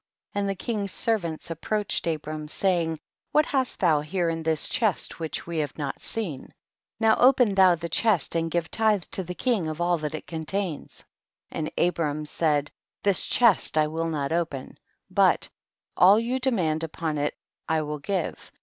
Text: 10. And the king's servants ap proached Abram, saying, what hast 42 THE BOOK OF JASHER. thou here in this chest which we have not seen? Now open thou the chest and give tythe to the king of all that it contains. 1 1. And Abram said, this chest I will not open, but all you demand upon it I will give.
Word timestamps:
10. 0.33 0.39
And 0.41 0.49
the 0.49 0.55
king's 0.55 0.91
servants 0.91 1.51
ap 1.51 1.61
proached 1.61 2.11
Abram, 2.11 2.47
saying, 2.47 2.99
what 3.33 3.45
hast 3.45 3.79
42 3.79 3.79
THE 3.79 3.85
BOOK 3.85 3.85
OF 3.85 3.91
JASHER. 3.91 4.09
thou 4.09 4.09
here 4.21 4.29
in 4.31 4.41
this 4.43 4.67
chest 4.69 5.19
which 5.19 5.45
we 5.45 5.57
have 5.59 5.77
not 5.77 6.01
seen? 6.01 6.51
Now 6.99 7.17
open 7.17 7.53
thou 7.53 7.75
the 7.75 7.87
chest 7.87 8.35
and 8.35 8.49
give 8.49 8.71
tythe 8.71 9.03
to 9.11 9.23
the 9.23 9.35
king 9.35 9.67
of 9.67 9.79
all 9.79 9.99
that 9.99 10.15
it 10.15 10.25
contains. 10.25 11.03
1 11.51 11.65
1. 11.65 11.65
And 11.77 11.87
Abram 11.87 12.25
said, 12.25 12.71
this 13.03 13.27
chest 13.27 13.77
I 13.77 13.85
will 13.85 14.07
not 14.09 14.31
open, 14.31 14.79
but 15.11 15.49
all 15.95 16.19
you 16.19 16.39
demand 16.39 16.83
upon 16.83 17.19
it 17.19 17.35
I 17.69 17.83
will 17.83 17.99
give. 17.99 18.51